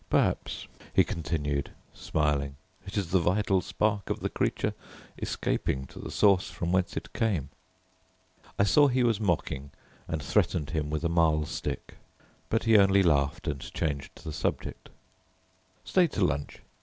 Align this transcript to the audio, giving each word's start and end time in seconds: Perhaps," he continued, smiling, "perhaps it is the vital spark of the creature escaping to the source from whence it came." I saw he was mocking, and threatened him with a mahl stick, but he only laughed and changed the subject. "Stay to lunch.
Perhaps," 0.09 0.65
he 0.95 1.03
continued, 1.03 1.69
smiling, 1.93 2.55
"perhaps 2.79 2.97
it 2.97 3.01
is 3.01 3.11
the 3.11 3.19
vital 3.19 3.61
spark 3.61 4.09
of 4.09 4.21
the 4.21 4.31
creature 4.31 4.73
escaping 5.19 5.85
to 5.85 5.99
the 5.99 6.09
source 6.09 6.49
from 6.49 6.71
whence 6.71 6.97
it 6.97 7.13
came." 7.13 7.49
I 8.57 8.63
saw 8.63 8.87
he 8.87 9.03
was 9.03 9.19
mocking, 9.19 9.69
and 10.07 10.19
threatened 10.23 10.71
him 10.71 10.89
with 10.89 11.03
a 11.03 11.07
mahl 11.09 11.45
stick, 11.45 11.97
but 12.49 12.63
he 12.63 12.79
only 12.79 13.03
laughed 13.03 13.47
and 13.47 13.59
changed 13.61 14.23
the 14.23 14.33
subject. 14.33 14.89
"Stay 15.83 16.07
to 16.07 16.25
lunch. 16.25 16.61